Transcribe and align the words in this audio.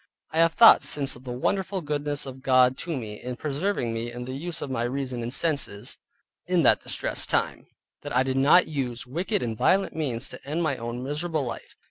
I 0.31 0.39
have 0.39 0.53
thought 0.53 0.83
since 0.83 1.15
of 1.15 1.25
the 1.25 1.31
wonderful 1.31 1.81
goodness 1.81 2.25
of 2.25 2.41
God 2.41 2.75
to 2.79 2.97
me 2.97 3.21
in 3.21 3.35
preserving 3.35 3.93
me 3.93 4.11
in 4.11 4.25
the 4.25 4.33
use 4.33 4.59
of 4.59 4.71
my 4.71 4.81
reason 4.81 5.21
and 5.21 5.31
senses 5.31 5.99
in 6.47 6.63
that 6.63 6.81
distressed 6.81 7.29
time, 7.29 7.67
that 8.01 8.15
I 8.15 8.23
did 8.23 8.37
not 8.37 8.67
use 8.67 9.05
wicked 9.05 9.43
and 9.43 9.55
violent 9.55 9.95
means 9.95 10.27
to 10.29 10.43
end 10.43 10.63
my 10.63 10.75
own 10.75 11.03
miserable 11.03 11.45
life. 11.45 11.75